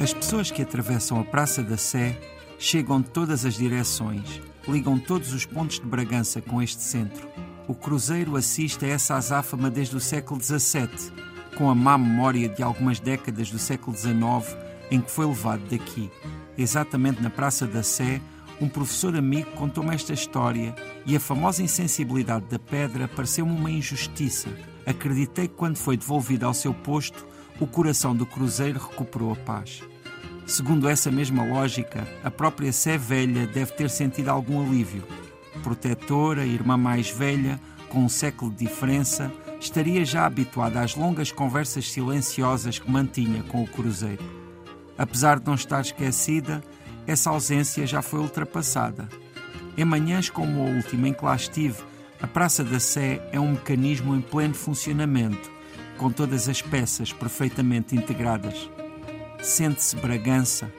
As 0.00 0.14
pessoas 0.14 0.50
que 0.50 0.62
atravessam 0.62 1.20
a 1.20 1.24
Praça 1.24 1.62
da 1.62 1.76
Sé 1.76 2.18
chegam 2.58 3.00
de 3.00 3.10
todas 3.10 3.44
as 3.44 3.54
direções, 3.54 4.40
ligam 4.66 4.98
todos 4.98 5.32
os 5.32 5.44
pontos 5.44 5.78
de 5.78 5.86
Bragança 5.86 6.40
com 6.40 6.62
este 6.62 6.82
centro. 6.82 7.28
O 7.68 7.74
cruzeiro 7.74 8.34
assiste 8.34 8.84
a 8.84 8.88
essa 8.88 9.14
azáfama 9.14 9.70
desde 9.70 9.94
o 9.94 10.00
século 10.00 10.40
XVII, 10.42 11.12
com 11.60 11.68
a 11.68 11.74
má 11.74 11.98
memória 11.98 12.48
de 12.48 12.62
algumas 12.62 12.98
décadas 12.98 13.50
do 13.50 13.58
século 13.58 13.94
XIX 13.94 14.56
em 14.90 14.98
que 14.98 15.10
foi 15.10 15.26
levado 15.26 15.60
daqui. 15.68 16.10
Exatamente 16.56 17.22
na 17.22 17.28
Praça 17.28 17.66
da 17.66 17.82
Sé, 17.82 18.18
um 18.58 18.66
professor 18.66 19.14
amigo 19.14 19.50
contou-me 19.50 19.94
esta 19.94 20.14
história 20.14 20.74
e 21.04 21.14
a 21.14 21.20
famosa 21.20 21.62
insensibilidade 21.62 22.46
da 22.46 22.58
pedra 22.58 23.06
pareceu-me 23.06 23.52
uma 23.52 23.70
injustiça. 23.70 24.48
Acreditei 24.86 25.48
que 25.48 25.54
quando 25.54 25.76
foi 25.76 25.98
devolvido 25.98 26.46
ao 26.46 26.54
seu 26.54 26.72
posto, 26.72 27.26
o 27.60 27.66
coração 27.66 28.16
do 28.16 28.24
cruzeiro 28.24 28.80
recuperou 28.80 29.30
a 29.30 29.36
paz. 29.36 29.82
Segundo 30.46 30.88
essa 30.88 31.10
mesma 31.10 31.44
lógica, 31.44 32.08
a 32.24 32.30
própria 32.30 32.72
Sé 32.72 32.96
Velha 32.96 33.46
deve 33.46 33.72
ter 33.72 33.90
sentido 33.90 34.30
algum 34.30 34.64
alívio. 34.64 35.04
Protetora, 35.62 36.46
irmã 36.46 36.78
mais 36.78 37.10
velha, 37.10 37.60
com 37.90 37.98
um 37.98 38.08
século 38.08 38.50
de 38.50 38.64
diferença, 38.64 39.30
estaria 39.60 40.04
já 40.04 40.26
habituada 40.26 40.80
às 40.80 40.96
longas 40.96 41.30
conversas 41.30 41.92
silenciosas 41.92 42.78
que 42.78 42.90
mantinha 42.90 43.42
com 43.44 43.62
o 43.62 43.68
cruzeiro. 43.68 44.24
Apesar 44.98 45.38
de 45.38 45.46
não 45.46 45.54
estar 45.54 45.80
esquecida, 45.80 46.62
essa 47.06 47.30
ausência 47.30 47.86
já 47.86 48.02
foi 48.02 48.20
ultrapassada. 48.20 49.08
Em 49.76 49.84
manhãs 49.84 50.28
como 50.28 50.62
a 50.62 50.70
última 50.70 51.08
em 51.08 51.12
que 51.12 51.24
lá 51.24 51.36
estive, 51.36 51.78
a 52.20 52.26
Praça 52.26 52.64
da 52.64 52.80
Sé 52.80 53.22
é 53.32 53.38
um 53.38 53.52
mecanismo 53.52 54.14
em 54.14 54.20
pleno 54.20 54.54
funcionamento 54.54 55.60
com 56.00 56.10
todas 56.10 56.48
as 56.48 56.62
peças 56.62 57.12
perfeitamente 57.12 57.94
integradas. 57.94 58.70
Sente-se 59.42 59.94
Bragança. 59.96 60.72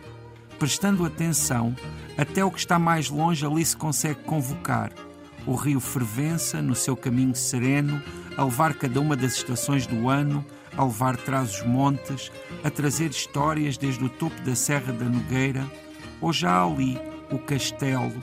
Prestando 0.57 1.05
atenção, 1.05 1.75
até 2.17 2.43
o 2.43 2.49
que 2.49 2.57
está 2.57 2.79
mais 2.79 3.07
longe 3.07 3.45
ali 3.45 3.63
se 3.63 3.77
consegue 3.77 4.23
convocar. 4.23 4.91
O 5.45 5.53
rio 5.53 5.79
Fervença, 5.79 6.59
no 6.59 6.73
seu 6.73 6.97
caminho 6.97 7.35
sereno, 7.35 8.01
a 8.37 8.43
levar 8.43 8.73
cada 8.73 8.99
uma 8.99 9.15
das 9.15 9.33
estações 9.33 9.85
do 9.85 10.09
ano, 10.09 10.45
a 10.75 10.83
levar 10.83 11.17
traz 11.17 11.55
os 11.55 11.65
montes, 11.65 12.31
a 12.63 12.69
trazer 12.69 13.09
histórias 13.09 13.77
desde 13.77 14.03
o 14.03 14.09
topo 14.09 14.39
da 14.41 14.55
Serra 14.55 14.93
da 14.93 15.05
Nogueira, 15.05 15.65
ou 16.19 16.31
já 16.31 16.63
ali 16.63 16.99
o 17.31 17.39
castelo, 17.39 18.13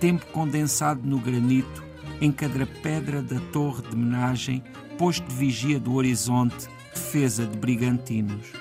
tempo 0.00 0.26
condensado 0.26 1.00
no 1.04 1.18
granito, 1.18 1.84
em 2.20 2.32
cada 2.32 2.66
pedra 2.66 3.22
da 3.22 3.40
torre 3.52 3.82
de 3.82 3.96
menagem, 3.96 4.62
posto 4.98 5.26
de 5.26 5.34
vigia 5.34 5.78
do 5.78 5.94
horizonte, 5.94 6.68
defesa 6.94 7.46
de 7.46 7.56
brigantinos. 7.58 8.52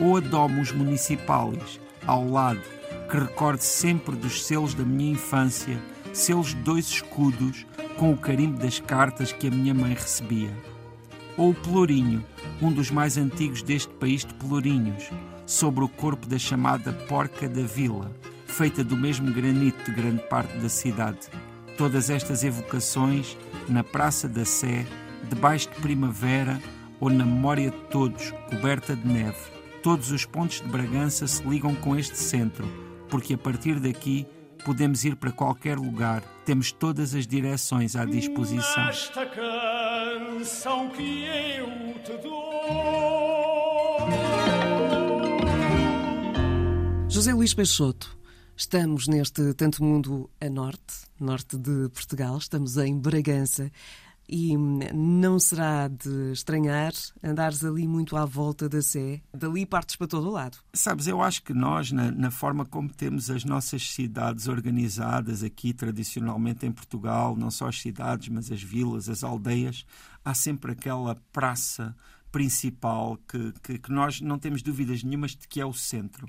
Ou 0.00 0.16
a 0.16 0.20
domos 0.20 0.72
municipais, 0.72 1.78
ao 2.06 2.26
lado, 2.28 2.60
que 3.10 3.18
recorde 3.18 3.64
sempre 3.64 4.16
dos 4.16 4.46
selos 4.46 4.72
da 4.72 4.84
minha 4.84 5.12
infância, 5.12 5.78
selos 6.12 6.48
de 6.48 6.56
dois 6.56 6.86
escudos, 6.86 7.66
com 8.00 8.12
o 8.12 8.16
carimbo 8.16 8.58
das 8.58 8.80
cartas 8.80 9.30
que 9.30 9.48
a 9.48 9.50
minha 9.50 9.74
mãe 9.74 9.92
recebia. 9.92 10.50
Ou 11.36 11.50
o 11.50 11.54
Pelourinho, 11.54 12.24
um 12.62 12.72
dos 12.72 12.90
mais 12.90 13.18
antigos 13.18 13.62
deste 13.62 13.92
país 13.92 14.24
de 14.24 14.32
Pelourinhos, 14.32 15.10
sobre 15.44 15.84
o 15.84 15.88
corpo 15.88 16.26
da 16.26 16.38
chamada 16.38 16.94
Porca 16.94 17.46
da 17.46 17.60
Vila, 17.60 18.10
feita 18.46 18.82
do 18.82 18.96
mesmo 18.96 19.30
granito 19.30 19.84
de 19.84 19.94
grande 19.94 20.22
parte 20.30 20.56
da 20.56 20.68
cidade. 20.70 21.28
Todas 21.76 22.08
estas 22.08 22.42
evocações, 22.42 23.36
na 23.68 23.84
Praça 23.84 24.26
da 24.26 24.46
Sé, 24.46 24.86
debaixo 25.28 25.68
de 25.68 25.76
primavera 25.82 26.58
ou 27.00 27.10
na 27.10 27.26
memória 27.26 27.70
de 27.70 27.80
todos, 27.90 28.32
coberta 28.48 28.96
de 28.96 29.06
neve. 29.06 29.36
Todos 29.82 30.10
os 30.10 30.24
pontos 30.24 30.62
de 30.62 30.68
Bragança 30.68 31.26
se 31.26 31.46
ligam 31.46 31.74
com 31.74 31.94
este 31.94 32.16
centro, 32.16 32.66
porque 33.10 33.34
a 33.34 33.38
partir 33.38 33.78
daqui 33.78 34.26
podemos 34.60 35.04
ir 35.04 35.16
para 35.16 35.32
qualquer 35.32 35.78
lugar, 35.78 36.22
temos 36.44 36.70
todas 36.72 37.14
as 37.14 37.26
direções 37.26 37.96
à 37.96 38.04
disposição. 38.04 38.88
Esta 38.88 39.26
canção 39.26 40.90
que 40.90 41.24
eu 41.24 41.68
te 42.04 42.16
dou. 42.22 42.50
José 47.08 47.32
Luís 47.32 47.52
Peixoto, 47.52 48.16
estamos 48.56 49.08
neste 49.08 49.52
Tanto 49.54 49.82
Mundo 49.82 50.30
a 50.40 50.48
Norte, 50.48 51.06
norte 51.18 51.58
de 51.58 51.88
Portugal, 51.88 52.38
estamos 52.38 52.76
em 52.76 52.98
Bragança 52.98 53.70
e 54.32 54.56
não 54.56 55.40
será 55.40 55.88
de 55.88 56.30
estranhar 56.30 56.92
andares 57.20 57.64
ali 57.64 57.88
muito 57.88 58.16
à 58.16 58.24
volta 58.24 58.68
da 58.68 58.80
Sé, 58.80 59.20
dali 59.34 59.66
partes 59.66 59.96
para 59.96 60.06
todo 60.06 60.28
o 60.28 60.30
lado. 60.30 60.58
Sabes, 60.72 61.08
eu 61.08 61.20
acho 61.20 61.42
que 61.42 61.52
nós, 61.52 61.90
na, 61.90 62.12
na, 62.12 62.30
forma 62.30 62.64
como 62.64 62.88
temos 62.88 63.28
as 63.28 63.44
nossas 63.44 63.90
cidades 63.90 64.46
organizadas 64.46 65.42
aqui 65.42 65.72
tradicionalmente 65.72 66.64
em 66.64 66.70
Portugal, 66.70 67.34
não 67.36 67.50
só 67.50 67.66
as 67.66 67.80
cidades, 67.80 68.28
mas 68.28 68.52
as 68.52 68.62
vilas, 68.62 69.08
as 69.08 69.24
aldeias, 69.24 69.84
há 70.24 70.32
sempre 70.32 70.72
aquela 70.72 71.16
praça 71.32 71.96
principal 72.30 73.18
que, 73.26 73.52
que, 73.62 73.78
que 73.80 73.90
nós 73.90 74.20
não 74.20 74.38
temos 74.38 74.62
dúvidas 74.62 75.02
nenhumas 75.02 75.32
de 75.32 75.48
que 75.48 75.60
é 75.60 75.66
o 75.66 75.72
centro. 75.72 76.28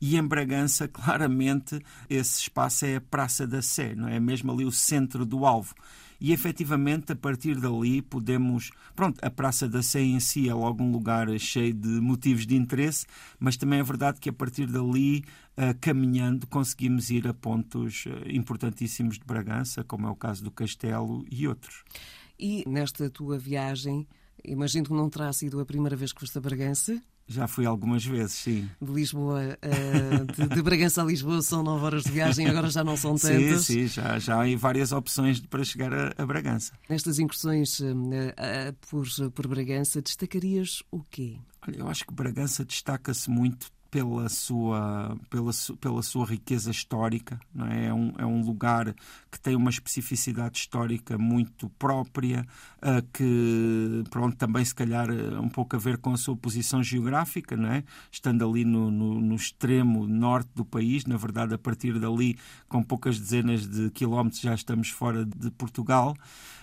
E 0.00 0.16
em 0.16 0.26
Bragança, 0.26 0.86
claramente, 0.88 1.80
esse 2.08 2.40
espaço 2.40 2.86
é 2.86 2.96
a 2.96 3.00
Praça 3.00 3.46
da 3.46 3.62
Sé, 3.62 3.94
não 3.94 4.08
é? 4.08 4.18
Mesmo 4.20 4.52
ali 4.52 4.64
o 4.64 4.72
centro 4.72 5.24
do 5.24 5.44
alvo 5.44 5.74
e 6.20 6.32
efetivamente 6.32 7.12
a 7.12 7.16
partir 7.16 7.60
dali 7.60 8.02
podemos. 8.02 8.70
Pronto, 8.94 9.18
a 9.22 9.30
Praça 9.30 9.68
da 9.68 9.82
Sé 9.82 10.00
em 10.00 10.20
si 10.20 10.48
é 10.48 10.54
logo 10.54 10.82
um 10.82 10.90
lugar 10.90 11.26
cheio 11.38 11.72
de 11.72 11.88
motivos 11.88 12.46
de 12.46 12.56
interesse, 12.56 13.06
mas 13.38 13.56
também 13.56 13.78
é 13.78 13.82
verdade 13.82 14.20
que 14.20 14.28
a 14.28 14.32
partir 14.32 14.66
dali, 14.66 15.24
uh, 15.56 15.76
caminhando, 15.80 16.46
conseguimos 16.46 17.10
ir 17.10 17.26
a 17.28 17.34
pontos 17.34 18.06
uh, 18.06 18.28
importantíssimos 18.28 19.18
de 19.18 19.24
Bragança, 19.24 19.84
como 19.84 20.06
é 20.06 20.10
o 20.10 20.16
caso 20.16 20.42
do 20.42 20.50
Castelo 20.50 21.24
e 21.30 21.46
outros. 21.46 21.84
E 22.38 22.64
nesta 22.68 23.08
tua 23.10 23.38
viagem, 23.38 24.06
imagino 24.44 24.86
que 24.86 24.92
não 24.92 25.10
terá 25.10 25.32
sido 25.32 25.60
a 25.60 25.66
primeira 25.66 25.96
vez 25.96 26.12
que 26.12 26.20
foste 26.20 26.38
a 26.38 26.40
Bragança? 26.40 27.00
Já 27.28 27.46
fui 27.46 27.66
algumas 27.66 28.04
vezes, 28.04 28.32
sim. 28.32 28.70
De 28.80 28.90
Lisboa, 28.90 29.58
uh, 29.62 30.32
de, 30.32 30.54
de, 30.54 30.62
Bragança 30.62 31.02
a 31.02 31.04
Lisboa 31.04 31.42
são 31.42 31.62
nove 31.62 31.84
horas 31.84 32.02
de 32.04 32.10
viagem, 32.10 32.46
agora 32.48 32.70
já 32.70 32.82
não 32.82 32.96
são 32.96 33.16
tantas. 33.16 33.66
Sim, 33.66 33.86
sim, 33.86 33.86
já, 33.86 34.18
já 34.18 34.42
há 34.42 34.56
várias 34.56 34.92
opções 34.92 35.38
para 35.40 35.62
chegar 35.62 35.92
a, 35.92 36.14
a 36.16 36.24
Bragança. 36.24 36.72
Nestas 36.88 37.18
incursões 37.18 37.80
uh, 37.80 37.84
por, 38.88 39.06
por 39.32 39.46
Bragança, 39.46 40.00
destacarias 40.00 40.82
o 40.90 41.02
quê? 41.04 41.36
Olha, 41.66 41.78
eu 41.78 41.88
acho 41.88 42.06
que 42.06 42.14
Bragança 42.14 42.64
destaca-se 42.64 43.28
muito 43.28 43.70
pela 43.90 44.28
sua, 44.28 45.16
pela, 45.30 45.50
pela 45.80 46.02
sua 46.02 46.26
riqueza 46.26 46.70
histórica. 46.70 47.40
É? 47.70 47.86
É, 47.86 47.94
um, 47.94 48.12
é 48.18 48.26
um 48.26 48.42
lugar 48.42 48.94
que 49.30 49.40
tem 49.40 49.56
uma 49.56 49.70
especificidade 49.70 50.58
histórica 50.58 51.16
muito 51.16 51.68
própria, 51.70 52.46
uh, 52.78 53.02
que 53.12 54.04
pronto, 54.10 54.36
também 54.36 54.64
se 54.64 54.74
calhar 54.74 55.10
uh, 55.10 55.40
um 55.40 55.48
pouco 55.48 55.76
a 55.76 55.78
ver 55.78 55.98
com 55.98 56.12
a 56.12 56.16
sua 56.16 56.36
posição 56.36 56.82
geográfica, 56.82 57.56
não 57.56 57.70
é? 57.70 57.84
estando 58.10 58.48
ali 58.48 58.64
no, 58.64 58.90
no, 58.90 59.20
no, 59.20 59.34
extremo 59.34 60.06
norte 60.06 60.50
do 60.54 60.64
país, 60.64 61.06
na 61.06 61.16
verdade 61.16 61.54
a 61.54 61.58
partir 61.58 61.98
dali, 61.98 62.38
com 62.68 62.82
poucas 62.82 63.18
dezenas 63.18 63.66
de 63.66 63.90
quilómetros, 63.90 64.40
já 64.40 64.54
estamos 64.54 64.90
fora 64.90 65.24
de 65.24 65.50
Portugal 65.50 66.14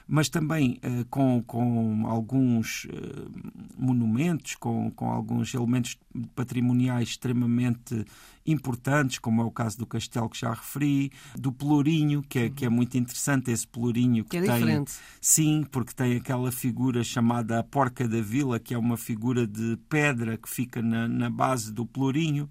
mas 0.08 0.30
também 0.30 0.80
uh, 0.84 1.06
com, 1.06 1.42
com 1.44 2.06
alguns 2.08 2.86
uh, 2.86 3.32
monumentos, 3.78 4.56
com, 4.56 4.92
com 4.92 5.10
alguns 5.10 5.54
elementos 5.54 5.98
patrimoniais 6.36 7.10
extremamente 7.10 8.06
importantes, 8.46 9.18
como 9.18 9.42
é 9.42 9.46
o 9.46 9.50
caso 9.50 9.80
do 9.80 9.86
castelo 9.86 10.30
que 10.30 10.40
já 10.40 10.54
referi, 10.54 11.12
do 11.36 11.52
Pelourinho, 11.52 12.22
que 12.22 12.40
é, 12.40 12.50
que 12.50 12.66
é 12.66 12.70
muito 12.70 12.96
interessante, 12.98 13.50
esse 13.50 13.68
Pelourinho 13.68 14.24
que, 14.24 14.32
que 14.32 14.38
é 14.38 14.42
tem, 14.42 14.54
diferente. 14.54 14.92
Sim, 15.20 15.66
porque 15.72 15.94
tem 15.94 16.16
aquela 16.16 16.52
figura 16.52 17.04
chamada 17.04 17.60
a 17.60 17.64
Porca 17.64 18.08
da 18.08 18.22
Vila, 18.22 18.60
que 18.60 18.74
é 18.74 18.78
uma 18.78 18.98
figura 18.98 19.48
de 19.48 19.78
pedra 19.90 20.38
que 20.38 20.48
fica 20.48 20.82
na, 20.82 21.08
na 21.08 21.30
base 21.30 21.74
do 21.74 21.86
Pelourinho 21.86 22.50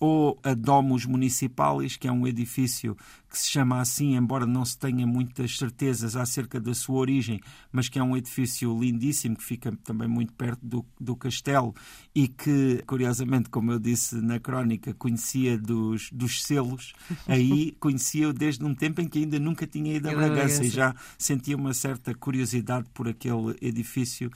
ou 0.00 0.38
a 0.42 0.54
Domus 0.54 1.04
Municipalis, 1.04 1.98
que 1.98 2.08
é 2.08 2.12
um 2.12 2.26
edifício 2.26 2.96
que 3.30 3.38
se 3.38 3.48
chama 3.48 3.80
assim, 3.80 4.16
embora 4.16 4.44
não 4.44 4.64
se 4.64 4.76
tenha 4.76 5.06
muitas 5.06 5.56
certezas 5.56 6.16
acerca 6.16 6.60
da 6.60 6.74
sua 6.74 6.96
origem, 6.96 7.40
mas 7.70 7.88
que 7.88 7.98
é 7.98 8.02
um 8.02 8.16
edifício 8.16 8.76
lindíssimo, 8.78 9.36
que 9.36 9.44
fica 9.44 9.72
também 9.84 10.08
muito 10.08 10.32
perto 10.32 10.58
do, 10.62 10.84
do 11.00 11.14
castelo 11.14 11.72
e 12.12 12.26
que, 12.26 12.82
curiosamente, 12.86 13.48
como 13.48 13.70
eu 13.70 13.78
disse 13.78 14.16
na 14.16 14.40
crónica, 14.40 14.92
conhecia 14.94 15.56
dos, 15.56 16.10
dos 16.10 16.42
selos, 16.42 16.92
aí 17.28 17.72
conhecia-o 17.78 18.32
desde 18.32 18.64
um 18.64 18.74
tempo 18.74 19.00
em 19.00 19.06
que 19.06 19.20
ainda 19.20 19.38
nunca 19.38 19.64
tinha 19.66 19.94
ido 19.94 20.10
a 20.10 20.14
Bragança 20.14 20.64
e 20.64 20.68
já 20.68 20.94
sentia 21.16 21.56
uma 21.56 21.72
certa 21.72 22.12
curiosidade 22.14 22.88
por 22.92 23.06
aquele 23.06 23.56
edifício 23.62 24.30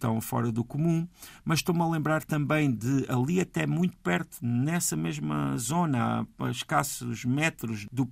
tão 0.00 0.20
fora 0.20 0.52
do 0.52 0.64
comum. 0.64 1.06
Mas 1.44 1.60
estou-me 1.60 1.80
a 1.82 1.88
lembrar 1.88 2.24
também 2.24 2.70
de 2.70 3.06
ali 3.08 3.40
até 3.40 3.66
muito 3.66 3.96
perto, 3.98 4.38
nessa 4.42 4.96
mesma 4.96 5.56
zona, 5.56 6.26
a 6.38 6.50
escassos 6.50 7.24
metros 7.24 7.86
do 7.92 8.04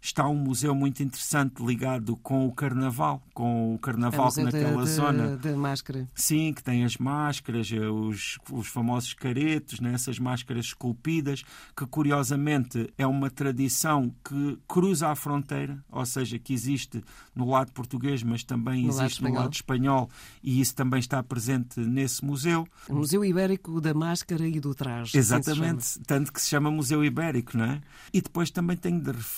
Está 0.00 0.28
um 0.28 0.34
museu 0.34 0.74
muito 0.74 1.02
interessante 1.02 1.64
ligado 1.64 2.16
com 2.16 2.46
o 2.46 2.52
Carnaval, 2.52 3.22
com 3.32 3.74
o 3.74 3.78
Carnaval 3.78 4.28
É 4.36 4.42
naquela 4.42 4.84
da, 4.84 4.90
zona. 4.90 5.36
Da, 5.36 5.50
da 5.50 5.56
máscara. 5.56 6.08
Sim, 6.14 6.52
que 6.52 6.62
tem 6.62 6.84
as 6.84 6.96
máscaras, 6.96 7.70
eh, 7.70 7.78
os, 7.88 8.38
os 8.50 8.66
famosos 8.66 9.14
caretos, 9.14 9.78
né? 9.78 9.94
essas 9.94 10.18
máscaras 10.18 10.66
esculpidas, 10.66 11.44
que 11.76 11.86
curiosamente 11.86 12.92
é 12.98 13.06
uma 13.06 13.30
tradição 13.30 14.12
que 14.24 14.58
cruza 14.66 15.08
a 15.08 15.14
fronteira, 15.14 15.78
ou 15.90 16.04
seja, 16.04 16.38
que 16.38 16.52
existe 16.52 17.02
no 17.34 17.48
lado 17.48 17.70
português, 17.72 18.22
mas 18.22 18.42
também 18.42 18.82
No 18.86 18.88
lado 18.94 19.04
existe 19.04 19.22
no 19.22 19.28
espanhol. 19.28 19.42
lado 19.44 19.54
espanhol, 19.54 20.10
e 20.42 20.60
isso 20.60 20.74
também 20.74 20.98
está 20.98 21.22
presente 21.22 21.78
nesse 21.80 22.24
museu. 22.24 22.66
O 22.88 22.94
Museu 22.94 23.24
Ibérico 23.24 23.80
da 23.80 23.94
Máscara 23.94 24.46
e 24.46 24.58
do 24.58 24.74
Traje. 24.74 25.10
assim 25.10 25.18
Exatamente, 25.18 25.98
tanto 26.06 26.32
que 26.32 26.40
se 26.40 26.48
chama 26.48 26.68
Museu 26.70 27.04
Ibérico, 27.04 27.56
não 27.56 27.64
é? 27.66 27.80
E 28.12 28.20
depois 28.20 28.50
também 28.50 28.76
tenho 28.76 29.00
de 29.00 29.12
referir 29.12 29.35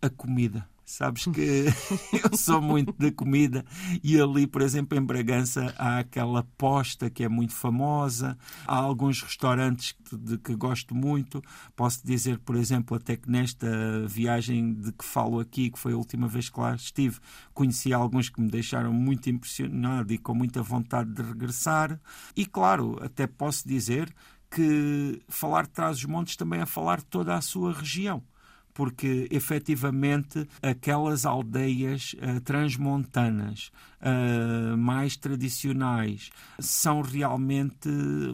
a 0.00 0.08
comida. 0.10 0.68
Sabes 0.84 1.24
que 1.24 1.64
eu 2.30 2.36
sou 2.36 2.60
muito 2.60 2.92
da 2.98 3.10
comida 3.10 3.64
e 4.02 4.20
ali, 4.20 4.46
por 4.46 4.60
exemplo, 4.60 4.98
em 4.98 5.00
Bragança 5.00 5.74
há 5.78 5.98
aquela 6.00 6.42
posta 6.58 7.08
que 7.08 7.24
é 7.24 7.28
muito 7.28 7.54
famosa, 7.54 8.36
há 8.66 8.76
alguns 8.76 9.22
restaurantes 9.22 9.92
que- 9.92 10.16
de 10.16 10.38
que 10.38 10.54
gosto 10.54 10.94
muito. 10.94 11.42
Posso 11.74 12.04
dizer, 12.06 12.38
por 12.40 12.56
exemplo, 12.56 12.96
até 12.96 13.16
que 13.16 13.30
nesta 13.30 13.66
viagem 14.06 14.74
de 14.74 14.92
que 14.92 15.04
falo 15.04 15.40
aqui, 15.40 15.70
que 15.70 15.78
foi 15.78 15.92
a 15.92 15.96
última 15.96 16.28
vez 16.28 16.50
que 16.50 16.60
lá 16.60 16.74
estive, 16.74 17.18
conheci 17.54 17.92
alguns 17.94 18.28
que 18.28 18.40
me 18.40 18.50
deixaram 18.50 18.92
muito 18.92 19.30
impressionado 19.30 20.12
e 20.12 20.18
com 20.18 20.34
muita 20.34 20.62
vontade 20.62 21.10
de 21.10 21.22
regressar. 21.22 21.98
E 22.36 22.44
claro, 22.44 22.98
até 23.02 23.26
posso 23.26 23.66
dizer 23.66 24.12
que 24.50 25.22
falar 25.28 25.62
de 25.62 25.70
Trás-os-Montes 25.70 26.36
também 26.36 26.60
é 26.60 26.66
falar 26.66 26.98
de 26.98 27.06
toda 27.06 27.34
a 27.34 27.40
sua 27.40 27.72
região. 27.72 28.22
Porque, 28.74 29.28
efetivamente, 29.30 30.48
aquelas 30.62 31.26
aldeias 31.26 32.16
eh, 32.20 32.40
transmontanas 32.40 33.70
eh, 34.00 34.74
mais 34.76 35.16
tradicionais 35.16 36.30
são 36.58 37.02
realmente 37.02 37.88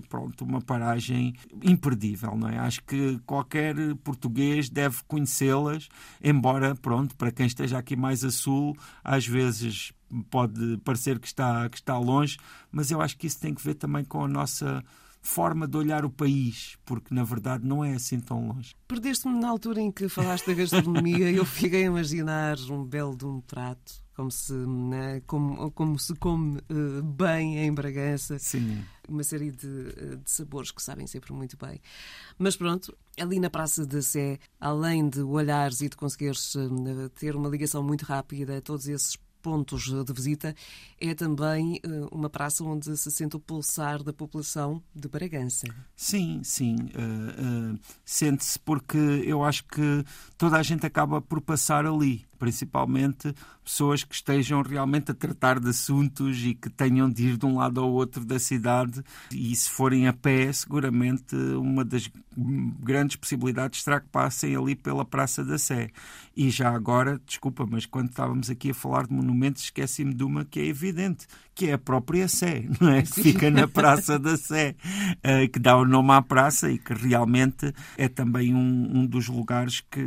pronto, 0.09 0.45
uma 0.45 0.63
paragem 0.63 1.35
imperdível. 1.63 2.37
Não 2.37 2.49
é? 2.49 2.59
Acho 2.59 2.83
que 2.85 3.19
qualquer 3.27 3.75
português 3.97 4.71
deve 4.71 4.99
conhecê-las, 5.07 5.89
embora, 6.23 6.75
pronto, 6.75 7.17
para 7.17 7.31
quem 7.31 7.47
esteja 7.47 7.79
aqui 7.79 7.97
mais 7.97 8.25
a 8.25 8.31
sul, 8.31 8.77
às 9.05 9.27
vezes 9.27 9.93
pode 10.31 10.79
parecer 10.79 11.19
que 11.19 11.27
está, 11.27 11.69
que 11.69 11.77
está 11.77 11.99
longe, 11.99 12.39
mas 12.73 12.91
eu 12.91 13.01
acho 13.01 13.17
que 13.17 13.27
isso 13.27 13.41
tem 13.41 13.55
que 13.55 13.63
ver 13.63 13.75
também 13.75 14.05
com 14.05 14.25
a 14.25 14.29
nossa 14.29 14.83
forma 15.29 15.69
de 15.69 15.77
olhar 15.77 16.07
o 16.07 16.11
país, 16.11 16.79
porque 16.87 17.15
na 17.15 17.23
verdade 17.23 17.65
não 17.67 17.85
é 17.85 17.93
assim 17.93 18.19
tão 18.19 18.49
longe. 18.49 18.75
Perdeste-me 18.89 19.39
na 19.39 19.49
altura 19.51 19.79
em 19.79 19.93
que 19.93 20.09
falaste 20.09 20.47
da 20.47 20.55
gastronomia 20.55 21.31
eu 21.31 21.45
fiquei 21.45 21.83
a 21.83 21.87
imaginar 21.87 22.57
um 22.71 22.83
belo 22.83 23.15
de 23.15 23.27
um 23.27 23.39
prato, 23.43 24.03
como 24.17 24.31
se, 24.31 24.55
né, 24.55 25.21
como, 25.27 25.71
como 25.73 25.99
se 25.99 26.15
come 26.15 26.59
eh, 26.71 27.03
bem 27.05 27.59
em 27.59 27.73
Bragança. 27.73 28.39
Sim. 28.39 28.83
Uma 29.07 29.23
série 29.23 29.51
de, 29.51 29.69
eh, 29.69 30.17
de 30.17 30.31
sabores 30.31 30.71
que 30.71 30.83
sabem 30.83 31.07
sempre 31.07 31.33
muito 31.35 31.59
bem. 31.59 31.79
Mas 32.39 32.57
pronto, 32.57 32.97
ali 33.21 33.39
na 33.39 33.51
Praça 33.51 33.87
da 33.87 34.01
Sé, 34.01 34.39
além 34.59 35.11
de 35.11 35.21
olhares 35.21 35.83
e 35.83 35.91
de 35.91 35.97
conseguires 35.97 36.57
eh, 36.57 37.09
ter 37.15 37.37
uma 37.37 37.51
ligação 37.51 37.83
muito 37.83 38.07
rápida 38.07 38.57
a 38.57 38.61
todos 38.63 38.89
esses 38.89 39.15
pontos 39.49 39.85
de 39.85 40.13
visita, 40.13 40.55
é 41.01 41.15
também 41.15 41.81
eh, 41.83 41.89
uma 42.13 42.29
praça 42.29 42.63
onde 42.63 42.95
se 42.99 43.11
sente 43.11 43.35
o 43.35 43.41
pulsar 43.41 44.03
da 44.03 44.13
população 44.13 44.83
de 44.95 45.09
Bragança. 45.09 45.67
Sim, 45.97 46.43
sim. 46.45 46.75
Uh, 46.75 47.73
uh, 47.75 47.81
Sente-se 48.05 48.59
porque 48.59 48.99
eu 48.99 49.43
acho 49.43 49.65
que 49.65 50.05
toda 50.37 50.59
a 50.59 50.63
gente 50.63 50.85
acaba 50.85 51.23
por 51.23 51.41
passar 51.41 51.87
ali, 51.87 52.27
principalmente 52.39 53.35
pessoas 53.65 54.03
que 54.03 54.15
estejam 54.15 54.63
realmente 54.63 55.11
a 55.11 55.15
tratar 55.15 55.61
de 55.61 55.69
assuntos 55.69 56.39
e 56.39 56.55
que 56.55 56.71
tenham 56.71 57.11
de 57.11 57.29
ir 57.29 57.37
de 57.37 57.45
um 57.45 57.57
lado 57.57 57.81
ao 57.81 57.91
outro 57.91 58.25
da 58.25 58.39
cidade. 58.39 59.03
E 59.31 59.55
se 59.55 59.69
forem 59.69 60.09
a 60.09 60.13
pé, 60.13 60.51
seguramente 60.53 61.35
uma 61.35 61.85
das 61.85 62.11
grandes 62.35 63.17
possibilidades 63.17 63.83
será 63.83 64.01
que 64.01 64.09
passem 64.09 64.57
ali 64.57 64.75
pela 64.75 65.05
Praça 65.05 65.45
da 65.45 65.59
Sé. 65.59 65.91
E 66.37 66.51
já 66.51 66.71
agora, 66.71 67.21
desculpa, 67.27 67.67
mas 67.69 67.85
quando 67.85 68.11
estávamos 68.11 68.49
aqui 68.49 68.71
a 68.71 68.75
falar 68.75 69.07
de 69.07 69.13
monumentos, 69.13 69.65
esqueci-me 69.65 70.15
de 70.15 70.25
uma 70.25 70.45
que 70.45 70.61
é 70.61 70.67
evidente, 70.67 71.27
que 71.59 71.71
é 71.71 71.73
a 71.73 71.79
própria 71.79 72.29
Sé, 72.29 72.69
não 72.81 72.89
é? 72.89 73.03
Que 73.03 73.21
fica 73.21 73.51
na 73.51 73.67
Praça 73.67 74.17
da 74.17 74.37
Sé, 74.37 74.77
uh, 75.17 75.51
que 75.53 75.59
dá 75.59 75.77
o 75.77 75.85
nome 75.85 76.13
à 76.13 76.23
praça 76.23 76.71
e 76.71 76.79
que 76.79 76.95
realmente 76.95 77.75
é 77.97 78.09
também 78.09 78.55
um, 78.55 78.99
um 78.99 79.05
dos 79.05 79.27
lugares 79.27 79.81
que, 79.81 80.01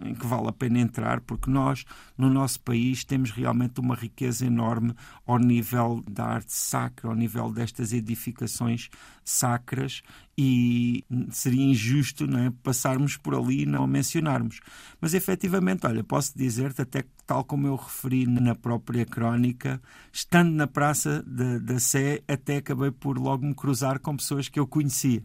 em 0.00 0.14
que 0.14 0.24
vale 0.24 0.46
a 0.46 0.52
pena 0.52 0.78
entrar, 0.78 1.20
porque 1.20 1.50
nós, 1.50 1.84
no 2.16 2.30
nosso 2.30 2.60
país, 2.60 3.02
temos 3.02 3.32
realmente 3.32 3.80
uma 3.80 3.96
riqueza 3.96 4.46
enorme 4.46 4.94
ao 5.26 5.40
nível 5.40 6.04
da 6.08 6.24
arte 6.24 6.52
sacra, 6.52 7.08
ao 7.08 7.16
nível 7.16 7.50
destas 7.50 7.92
edificações 7.92 8.88
sacras 9.24 10.02
e 10.36 11.04
seria 11.30 11.64
injusto 11.64 12.26
não 12.26 12.38
é, 12.38 12.52
passarmos 12.62 13.16
por 13.16 13.34
ali 13.34 13.62
e 13.62 13.66
não 13.66 13.84
a 13.84 13.86
mencionarmos. 13.86 14.60
Mas 15.00 15.14
efetivamente, 15.14 15.86
olha, 15.86 16.02
posso 16.02 16.36
dizer-te, 16.36 16.82
até 16.82 17.04
tal 17.26 17.44
como 17.44 17.66
eu 17.66 17.76
referi 17.76 18.26
na 18.26 18.54
própria 18.54 19.04
crónica, 19.04 19.80
estando 20.12 20.50
na 20.50 20.66
Praça 20.66 21.22
da 21.22 21.78
Sé, 21.78 22.22
até 22.26 22.56
acabei 22.56 22.90
por 22.90 23.18
logo 23.18 23.46
me 23.46 23.54
cruzar 23.54 23.98
com 23.98 24.16
pessoas 24.16 24.48
que 24.48 24.58
eu 24.58 24.66
conhecia 24.66 25.22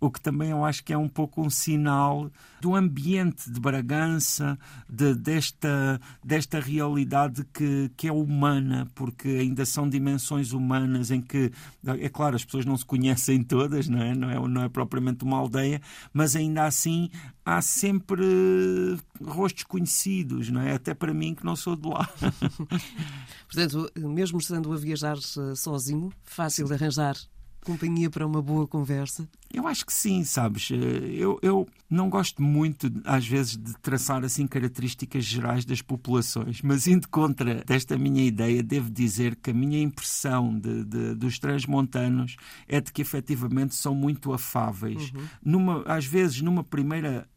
o 0.00 0.10
que 0.10 0.20
também 0.20 0.50
eu 0.50 0.64
acho 0.64 0.84
que 0.84 0.92
é 0.92 0.98
um 0.98 1.08
pouco 1.08 1.42
um 1.42 1.50
sinal 1.50 2.30
do 2.60 2.74
ambiente 2.74 3.50
de 3.50 3.60
Bragança, 3.60 4.58
de, 4.88 5.14
desta, 5.14 6.00
desta 6.24 6.60
realidade 6.60 7.44
que, 7.52 7.90
que 7.96 8.06
é 8.06 8.12
humana, 8.12 8.88
porque 8.94 9.28
ainda 9.28 9.64
são 9.66 9.88
dimensões 9.88 10.52
humanas 10.52 11.10
em 11.10 11.20
que, 11.20 11.50
é 11.84 12.08
claro, 12.08 12.36
as 12.36 12.44
pessoas 12.44 12.64
não 12.64 12.76
se 12.76 12.84
conhecem 12.84 13.42
todas, 13.42 13.88
não 13.88 14.00
é? 14.00 14.14
Não 14.14 14.30
é, 14.30 14.48
não 14.48 14.62
é 14.62 14.68
propriamente 14.68 15.24
uma 15.24 15.38
aldeia, 15.38 15.80
mas 16.12 16.36
ainda 16.36 16.64
assim 16.64 17.10
há 17.44 17.60
sempre 17.60 18.22
rostos 19.24 19.64
conhecidos, 19.64 20.50
não 20.50 20.60
é? 20.60 20.74
Até 20.74 20.94
para 20.94 21.14
mim 21.14 21.34
que 21.34 21.44
não 21.44 21.56
sou 21.56 21.74
de 21.74 21.88
lá. 21.88 22.08
Portanto, 23.46 23.90
mesmo 23.96 24.38
estando 24.38 24.72
a 24.72 24.76
viajar 24.76 25.16
eh, 25.16 25.54
sozinho, 25.54 26.12
fácil 26.24 26.66
de 26.66 26.74
arranjar 26.74 27.16
companhia 27.64 28.10
para 28.10 28.26
uma 28.26 28.40
boa 28.40 28.66
conversa? 28.66 29.28
Eu 29.52 29.66
acho 29.66 29.84
que 29.86 29.92
sim, 29.92 30.24
sabes? 30.24 30.70
Eu, 30.70 31.38
eu 31.42 31.66
não 31.88 32.10
gosto 32.10 32.42
muito, 32.42 32.90
às 33.04 33.26
vezes, 33.26 33.56
de 33.56 33.72
traçar 33.78 34.24
assim 34.24 34.46
características 34.46 35.24
gerais 35.24 35.64
das 35.64 35.80
populações, 35.80 36.60
mas 36.62 36.86
indo 36.86 37.08
contra 37.08 37.62
desta 37.64 37.96
minha 37.96 38.24
ideia, 38.24 38.62
devo 38.62 38.90
dizer 38.90 39.36
que 39.36 39.50
a 39.50 39.54
minha 39.54 39.80
impressão 39.80 40.58
de, 40.58 40.84
de, 40.84 41.14
dos 41.14 41.38
transmontanos 41.38 42.36
é 42.66 42.80
de 42.80 42.92
que 42.92 43.02
efetivamente 43.02 43.74
são 43.74 43.94
muito 43.94 44.32
afáveis. 44.32 45.12
Uhum. 45.12 45.26
Numa, 45.42 45.82
às 45.86 46.04
vezes, 46.04 46.40
numa 46.42 46.62
primeira 46.62 47.28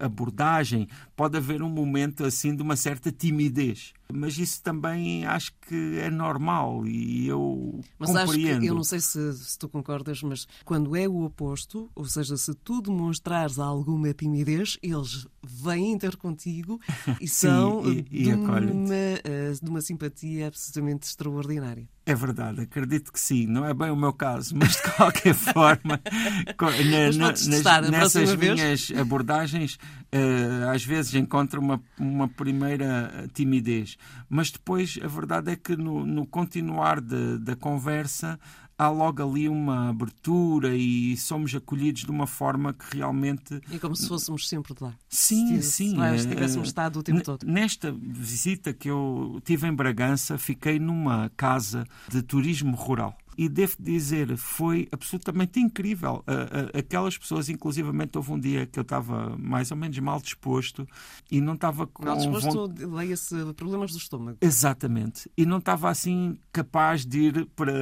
abordagem, 0.00 0.88
pode 1.16 1.36
haver 1.36 1.62
um 1.62 1.68
momento 1.68 2.24
assim 2.24 2.54
de 2.54 2.62
uma 2.62 2.76
certa 2.76 3.10
timidez. 3.10 3.92
Mas 4.12 4.38
isso 4.38 4.62
também 4.62 5.24
acho 5.26 5.52
que 5.66 5.98
é 5.98 6.10
normal 6.10 6.86
e 6.86 7.26
eu 7.26 7.80
mas 7.98 8.10
compreendo. 8.10 8.60
Que, 8.60 8.66
eu 8.66 8.74
não 8.74 8.84
sei 8.84 9.00
se, 9.00 9.32
se, 9.32 9.58
tu 9.58 9.68
concordas, 9.68 10.22
mas 10.22 10.46
quando 10.64 10.94
é 10.94 11.08
o 11.08 11.24
oposto, 11.24 11.90
ou 11.94 12.04
seja, 12.04 12.36
se 12.36 12.54
tu 12.54 12.82
demonstrares 12.82 13.58
alguma 13.58 14.12
timidez, 14.12 14.78
eles 14.82 15.26
vêm 15.42 15.96
ter 15.98 16.16
contigo 16.16 16.80
e 17.20 17.26
Sim, 17.26 17.48
são 17.48 17.92
e, 17.92 18.04
e 18.10 18.24
de, 18.24 18.34
uma, 18.34 18.60
de 19.60 19.70
uma 19.70 19.80
simpatia 19.80 20.48
absolutamente 20.48 21.06
extraordinária. 21.06 21.88
É 22.06 22.14
verdade, 22.14 22.60
acredito 22.60 23.10
que 23.10 23.18
sim. 23.18 23.46
Não 23.46 23.64
é 23.64 23.72
bem 23.72 23.90
o 23.90 23.96
meu 23.96 24.12
caso, 24.12 24.54
mas 24.54 24.72
de 24.72 24.82
qualquer 24.82 25.32
forma, 25.34 25.98
na, 26.04 27.18
nas, 27.18 27.46
testar, 27.46 27.80
nessas 27.90 28.36
minhas 28.36 28.92
abordagens, 28.94 29.78
uh, 30.14 30.70
às 30.70 30.84
vezes 30.84 31.14
encontro 31.14 31.60
uma, 31.60 31.82
uma 31.98 32.28
primeira 32.28 33.28
timidez. 33.34 33.96
Mas 34.28 34.50
depois 34.50 34.98
a 35.02 35.08
verdade 35.08 35.50
é 35.50 35.56
que 35.56 35.76
no, 35.76 36.06
no 36.06 36.26
continuar 36.26 37.00
de, 37.00 37.38
da 37.38 37.56
conversa 37.56 38.38
há 38.76 38.88
logo 38.88 39.22
ali 39.22 39.48
uma 39.48 39.90
abertura 39.90 40.74
e 40.76 41.16
somos 41.16 41.54
acolhidos 41.54 42.02
de 42.02 42.10
uma 42.10 42.26
forma 42.26 42.72
que 42.72 42.96
realmente. 42.96 43.60
É 43.72 43.78
como 43.78 43.94
se 43.94 44.08
fôssemos 44.08 44.48
sempre 44.48 44.74
de 44.74 44.82
lá. 44.82 44.94
Sim, 45.08 45.60
se, 45.60 45.70
sim. 45.70 45.96
Se, 45.96 46.18
se 46.18 46.28
tivéssemos 46.28 46.68
estado 46.68 46.98
o 46.98 47.02
tempo 47.02 47.22
todo. 47.22 47.46
Nesta 47.46 47.92
visita 47.92 48.72
que 48.72 48.90
eu 48.90 49.40
tive 49.44 49.66
em 49.68 49.74
Bragança, 49.74 50.38
fiquei 50.38 50.78
numa 50.78 51.30
casa 51.36 51.86
de 52.08 52.22
turismo 52.22 52.74
rural 52.76 53.16
e 53.36 53.48
devo 53.48 53.76
dizer, 53.78 54.36
foi 54.36 54.88
absolutamente 54.92 55.60
incrível. 55.60 56.24
Aquelas 56.76 57.16
pessoas, 57.16 57.48
inclusivamente, 57.48 58.16
houve 58.16 58.32
um 58.32 58.38
dia 58.38 58.66
que 58.66 58.78
eu 58.78 58.82
estava 58.82 59.36
mais 59.38 59.70
ou 59.70 59.76
menos 59.76 59.98
mal 59.98 60.20
disposto 60.20 60.86
e 61.30 61.40
não 61.40 61.54
estava 61.54 61.86
com. 61.86 62.04
Mal 62.04 62.16
disposto, 62.16 62.72
leia-se 62.86 63.34
problemas 63.54 63.92
do 63.92 63.98
estômago. 63.98 64.38
Exatamente. 64.40 65.30
E 65.36 65.46
não 65.46 65.58
estava 65.58 65.90
assim 65.90 66.38
capaz 66.52 67.04
de 67.04 67.18
ir 67.20 67.46
para 67.56 67.72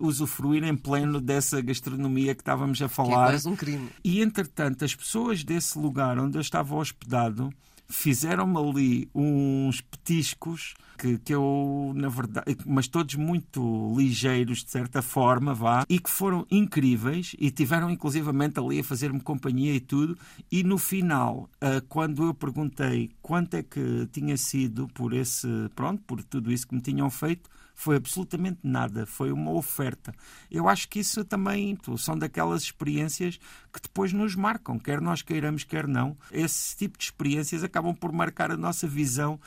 usufruir 0.00 0.64
em 0.64 0.76
pleno 0.76 1.20
dessa 1.20 1.60
gastronomia 1.60 2.34
que 2.34 2.42
estávamos 2.42 2.80
a 2.82 2.88
falar. 2.88 3.08
Que 3.08 3.14
é 3.14 3.32
quase 3.32 3.48
um 3.48 3.56
crime. 3.56 3.88
E 4.04 4.20
entretanto, 4.20 4.84
as 4.84 4.94
pessoas 4.94 5.44
desse 5.44 5.78
lugar 5.78 6.18
onde 6.18 6.36
eu 6.36 6.40
estava 6.40 6.74
hospedado 6.74 7.50
fizeram-me 7.90 8.56
ali 8.58 9.10
uns 9.14 9.80
petiscos 9.80 10.74
que, 11.00 11.18
que 11.18 11.34
eu, 11.34 11.92
na 11.94 12.08
verdade, 12.08 12.56
mas 12.66 12.86
todos 12.86 13.14
muito 13.14 13.94
ligeiros, 13.96 14.62
de 14.62 14.70
certa 14.70 15.00
forma, 15.00 15.54
vá, 15.54 15.84
e 15.88 15.98
que 15.98 16.10
foram 16.10 16.46
incríveis 16.50 17.34
e 17.38 17.50
tiveram 17.50 17.90
inclusivamente 17.90 18.60
ali 18.60 18.80
a 18.80 18.84
fazer-me 18.84 19.20
companhia 19.20 19.74
e 19.74 19.80
tudo. 19.80 20.16
E 20.52 20.62
no 20.62 20.76
final, 20.76 21.48
ah, 21.60 21.82
quando 21.88 22.24
eu 22.24 22.34
perguntei 22.34 23.10
quanto 23.22 23.54
é 23.54 23.62
que 23.62 24.06
tinha 24.12 24.36
sido 24.36 24.88
por 24.88 25.14
esse, 25.14 25.48
pronto, 25.74 26.02
por 26.06 26.22
tudo 26.22 26.52
isso 26.52 26.68
que 26.68 26.74
me 26.74 26.82
tinham 26.82 27.08
feito, 27.08 27.48
foi 27.80 27.96
absolutamente 27.96 28.58
nada, 28.62 29.06
foi 29.06 29.32
uma 29.32 29.52
oferta. 29.52 30.14
Eu 30.50 30.68
acho 30.68 30.86
que 30.86 30.98
isso 30.98 31.24
também 31.24 31.78
são 31.96 32.18
daquelas 32.18 32.62
experiências 32.62 33.38
que 33.72 33.80
depois 33.80 34.12
nos 34.12 34.34
marcam, 34.34 34.78
quer 34.78 35.00
nós 35.00 35.22
queiramos, 35.22 35.64
quer 35.64 35.88
não. 35.88 36.14
Esse 36.30 36.76
tipo 36.76 36.98
de 36.98 37.04
experiências 37.04 37.64
acabam 37.64 37.94
por 37.94 38.12
marcar 38.12 38.50
a 38.50 38.56
nossa 38.56 38.86
visão 38.86 39.40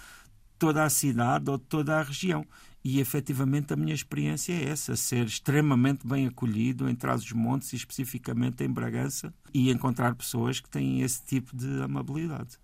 toda 0.57 0.83
a 0.83 0.89
cidade 0.89 1.47
ou 1.47 1.59
toda 1.59 1.99
a 1.99 2.01
região. 2.01 2.43
E 2.83 2.99
efetivamente 2.99 3.71
a 3.71 3.75
minha 3.75 3.93
experiência 3.93 4.51
é 4.51 4.63
essa: 4.63 4.95
ser 4.95 5.25
extremamente 5.25 6.07
bem 6.07 6.25
acolhido 6.25 6.89
em 6.89 6.95
Trás-os-Montes 6.95 7.71
e 7.73 7.75
especificamente 7.75 8.63
em 8.63 8.69
Bragança 8.69 9.31
e 9.53 9.69
encontrar 9.69 10.15
pessoas 10.15 10.59
que 10.59 10.69
têm 10.69 11.01
esse 11.01 11.23
tipo 11.23 11.55
de 11.55 11.83
amabilidade. 11.83 12.57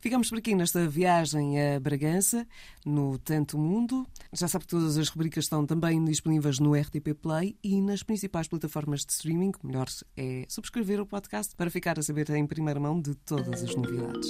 Ficamos 0.00 0.28
por 0.28 0.38
aqui 0.38 0.54
nesta 0.54 0.88
viagem 0.88 1.60
a 1.60 1.80
Bragança, 1.80 2.46
no 2.84 3.18
Tanto 3.18 3.58
Mundo. 3.58 4.06
Já 4.32 4.48
sabe 4.48 4.64
que 4.64 4.70
todas 4.70 4.96
as 4.96 5.08
rubricas 5.08 5.44
estão 5.44 5.66
também 5.66 6.02
disponíveis 6.04 6.58
no 6.58 6.74
RTP 6.74 7.14
Play 7.20 7.56
e 7.62 7.80
nas 7.80 8.02
principais 8.02 8.48
plataformas 8.48 9.04
de 9.04 9.12
streaming. 9.12 9.52
O 9.62 9.66
melhor 9.66 9.86
é 10.16 10.44
subscrever 10.48 11.00
o 11.00 11.06
podcast 11.06 11.54
para 11.54 11.70
ficar 11.70 11.98
a 11.98 12.02
saber 12.02 12.30
em 12.30 12.46
primeira 12.46 12.80
mão 12.80 13.00
de 13.00 13.14
todas 13.14 13.62
as 13.62 13.74
novidades. 13.74 14.28